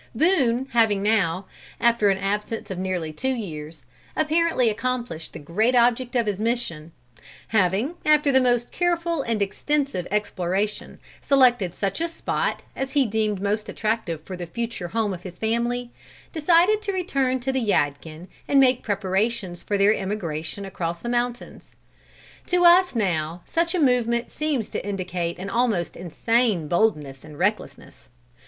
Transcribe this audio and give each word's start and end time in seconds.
Boone 0.15 0.65
having 0.71 1.03
now, 1.03 1.45
after 1.79 2.09
an 2.09 2.17
absence 2.17 2.71
of 2.71 2.79
nearly 2.79 3.13
two 3.13 3.29
years, 3.35 3.85
apparently 4.15 4.67
accomplished 4.67 5.31
the 5.31 5.37
great 5.37 5.75
object 5.75 6.15
of 6.15 6.25
his 6.25 6.41
mission; 6.41 6.91
having, 7.49 7.93
after 8.03 8.31
the 8.31 8.41
most 8.41 8.71
careful 8.71 9.21
and 9.21 9.43
extensive 9.43 10.07
exploration, 10.09 10.97
selected 11.21 11.75
such 11.75 12.01
a 12.01 12.07
spot 12.07 12.63
as 12.75 12.93
he 12.93 13.05
deemed 13.05 13.39
most 13.39 13.69
attractive 13.69 14.23
for 14.23 14.35
the 14.35 14.47
future 14.47 14.87
home 14.87 15.13
of 15.13 15.21
his 15.21 15.37
family, 15.37 15.91
decided 16.33 16.81
to 16.81 16.91
return 16.91 17.39
to 17.39 17.51
the 17.51 17.61
Yadkin 17.61 18.27
and 18.47 18.59
make 18.59 18.81
preparations 18.81 19.61
for 19.61 19.77
their 19.77 19.93
emigration 19.93 20.65
across 20.65 20.97
the 20.97 21.09
mountains. 21.09 21.75
To 22.47 22.65
us 22.65 22.95
now, 22.95 23.43
such 23.45 23.75
a 23.75 23.79
movement 23.79 24.31
seems 24.31 24.67
to 24.71 24.83
indicate 24.83 25.37
an 25.37 25.51
almost 25.51 25.95
insane 25.95 26.67
boldness 26.67 27.23
and 27.23 27.37
recklessness. 27.37 28.09